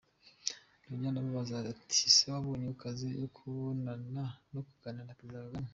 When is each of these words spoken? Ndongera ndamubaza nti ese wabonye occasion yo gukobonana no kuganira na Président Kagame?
Ndongera 0.83 1.11
ndamubaza 1.11 1.55
nti 1.83 1.97
ese 2.09 2.23
wabonye 2.33 2.65
occasion 2.73 3.09
yo 3.13 3.19
gukobonana 3.25 4.23
no 4.51 4.61
kuganira 4.67 5.05
na 5.07 5.17
Président 5.17 5.45
Kagame? 5.53 5.69